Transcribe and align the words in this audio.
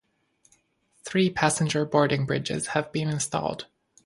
Three 1.05 1.29
passenger 1.29 1.85
boarding 1.85 2.25
bridges 2.25 2.69
have 2.73 2.91
been 2.91 3.07
installed. 3.07 3.67